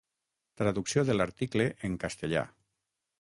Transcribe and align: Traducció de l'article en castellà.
Traducció 0.61 1.03
de 1.09 1.15
l'article 1.19 1.67
en 1.91 1.99
castellà. 2.05 2.43